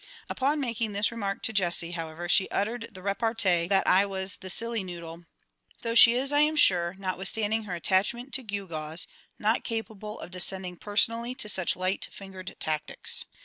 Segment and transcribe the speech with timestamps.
[0.31, 4.49] Upon making this remark to JESSIE, however, she uttered the repartee that I was the
[4.49, 5.25] silly noodle;
[5.83, 9.05] though she is, I am sure, notwithstanding her attachment to gewgaws,
[9.37, 13.25] not capable of descending personally to such light fingered tactics.